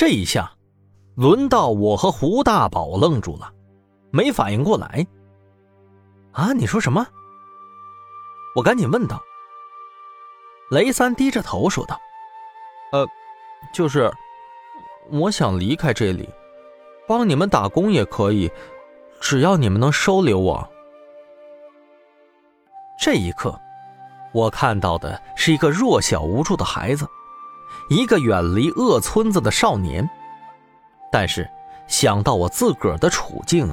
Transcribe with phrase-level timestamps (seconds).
[0.00, 0.50] 这一下，
[1.14, 3.52] 轮到我和胡大宝愣住了，
[4.10, 5.06] 没反应过来。
[6.32, 7.06] 啊，你说什么？
[8.56, 9.20] 我赶紧问道。
[10.70, 12.00] 雷三低着头说道
[12.92, 13.06] ：“呃，
[13.74, 14.10] 就是，
[15.10, 16.26] 我想离开这里，
[17.06, 18.50] 帮你们打工也可以，
[19.20, 20.66] 只要你们能收留我。”
[22.98, 23.54] 这一刻，
[24.32, 27.06] 我看到的是一个弱小无助的孩子，
[27.90, 30.08] 一个远离恶村子的少年。
[31.12, 31.46] 但是
[31.88, 33.70] 想到我自个儿的处境，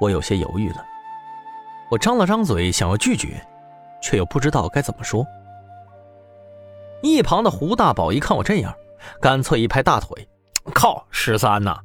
[0.00, 0.84] 我有些犹豫了。
[1.90, 3.46] 我张了张嘴想要拒绝，
[4.02, 5.24] 却又不知道该怎么说。
[7.02, 8.74] 一旁的胡大宝一看我这样，
[9.20, 10.26] 干脆一拍大腿
[10.74, 11.76] ：“靠，十三呐，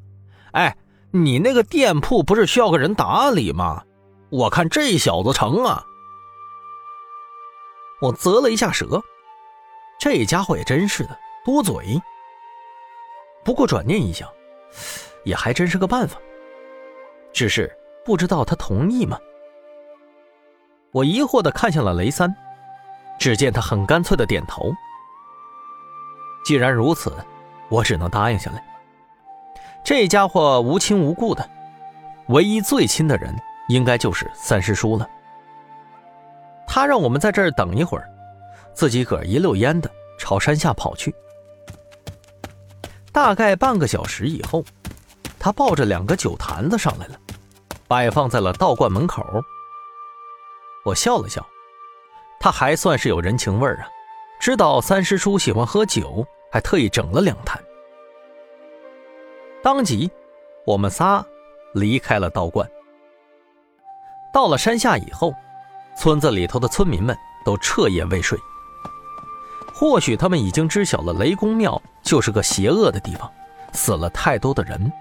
[0.53, 0.78] 哎，
[1.12, 3.84] 你那个店铺不是需要个人打理吗？
[4.30, 5.84] 我看这小子成啊！”
[8.02, 9.03] 我啧了一下舌，
[10.00, 12.02] 这家伙也真是的，多嘴。
[13.44, 14.30] 不过转念一想，
[15.24, 16.20] 也还真是个办法。
[17.31, 17.72] 只是
[18.04, 19.20] 不知道他同意吗？
[20.92, 22.36] 我疑惑的看向了雷三，
[23.20, 24.72] 只见他很干脆的点头。
[26.44, 27.14] 既然如此，
[27.70, 28.64] 我只能答应下来。
[29.84, 31.48] 这家伙无亲无故的，
[32.28, 33.36] 唯一最亲的人
[33.70, 35.08] 应该就是三师叔了。
[36.68, 38.09] 他让我们在这儿等一会儿，
[38.74, 41.14] 自己个儿一溜烟的朝山下跑去。
[43.20, 44.64] 大概半个小时以后，
[45.38, 47.20] 他抱着两个酒坛子上来了，
[47.86, 49.22] 摆放在了道观门口。
[50.86, 51.45] 我笑了笑，
[52.40, 53.90] 他还算是有人情味儿啊，
[54.40, 57.62] 知道三师叔喜欢喝酒，还特意整了两坛。
[59.62, 60.09] 当即，
[60.66, 61.22] 我们仨
[61.73, 62.66] 离开了道观。
[64.34, 65.36] 到了山下以后。
[65.97, 68.40] 村子里头的村民们都彻夜未睡，
[69.80, 73.31] 或许他们已经知晓了雷公庙就是个邪恶的地方，
[73.72, 74.91] 死了太多的人。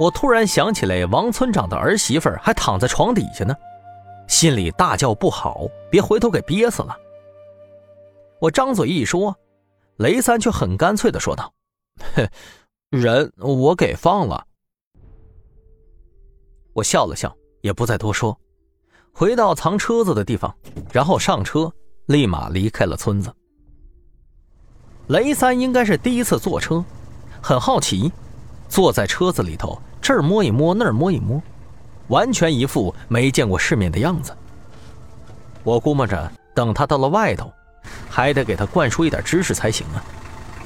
[0.00, 3.54] 我突然想起来，王村长的儿媳妇还躺在床底下呢，
[4.26, 6.96] 心里大叫不好，别回头给憋死了。
[8.40, 9.36] 我张嘴一说，
[9.96, 11.52] 雷三却很干脆的说道
[12.88, 14.46] ：“人我给放了。”
[16.72, 18.34] 我笑了笑，也不再多说。
[19.12, 20.56] 回到藏车子的地方，
[20.90, 21.70] 然后上车，
[22.06, 23.32] 立马离开了村子。
[25.08, 26.84] 雷三应该是第一次坐车，
[27.40, 28.12] 很好奇，
[28.68, 31.42] 坐在车子里头，这儿摸一摸，那儿摸一摸，
[32.08, 34.36] 完全一副没见过世面的样子。
[35.62, 37.52] 我估摸着，等他到了外头，
[38.08, 40.02] 还得给他灌输一点知识才行啊，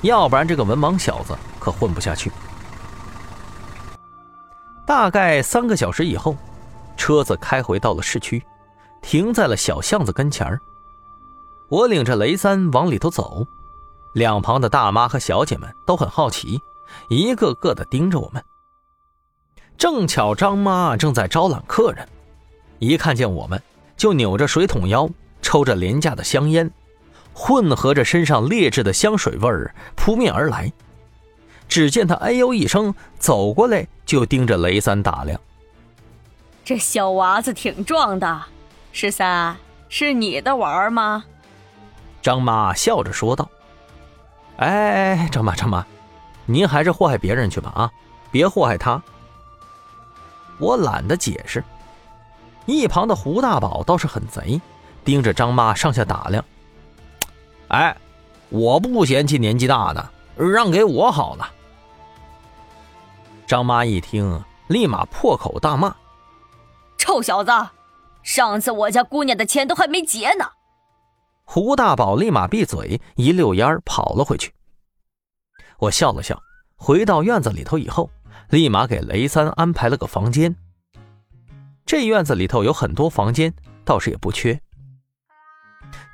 [0.03, 2.31] 要不然这个文盲小子可混不下去。
[4.87, 6.37] 大概三个小时以后。
[6.97, 8.43] 车子开回到了市区，
[9.00, 10.60] 停在了小巷子跟前儿。
[11.69, 13.47] 我领着雷三往里头走，
[14.15, 16.61] 两旁的大妈和小姐们都很好奇，
[17.09, 18.43] 一个个的盯着我们。
[19.77, 22.09] 正巧张妈正在招揽客人，
[22.78, 23.62] 一看见我们，
[23.97, 25.09] 就扭着水桶腰，
[25.43, 26.71] 抽着廉价的香烟，
[27.34, 30.73] 混合着身上劣质的香水味儿扑面而来。
[31.69, 35.39] 只见他哎呦一声走过来，就盯着雷三打量。
[36.65, 38.43] 这小娃子挺壮的，
[38.91, 39.55] 十三
[39.91, 41.25] 是你的娃儿吗？
[42.21, 43.49] 张妈笑着说道
[44.59, 45.84] ：“哎，张妈，张妈，
[46.47, 47.91] 您还是祸害别人去吧啊，
[48.31, 49.01] 别祸害他。”
[50.59, 51.62] 我懒得解释。
[52.67, 54.61] 一旁的胡大宝倒是很贼，
[55.05, 56.45] 盯着张妈上下打量。
[57.69, 57.97] 哎，
[58.51, 61.49] 我不嫌弃年纪大的，让给我好了。
[63.47, 65.95] 张妈一听，立马破口大骂。
[66.99, 67.51] 臭小子，
[68.23, 70.45] 上次我家姑娘的钱都还没结呢。
[71.50, 74.53] 胡大宝立马闭嘴，一溜烟跑了回去。
[75.78, 76.38] 我笑了笑，
[76.76, 78.10] 回到院子里头以后，
[78.50, 80.54] 立马给雷三安排了个房间。
[81.86, 83.50] 这院子里头有很多房间，
[83.82, 84.60] 倒是也不缺。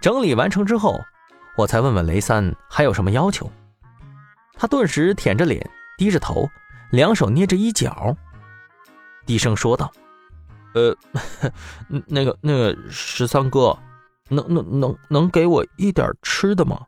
[0.00, 1.00] 整理完成之后，
[1.56, 3.50] 我才问问雷三还有什么要求。
[4.52, 6.48] 他顿时舔着脸，低着头，
[6.92, 8.16] 两手捏着衣角，
[9.26, 9.92] 低声说道。
[10.74, 10.96] 呃，
[12.06, 13.76] 那个那个十三哥，
[14.30, 16.86] 能能能能给我一点吃的吗？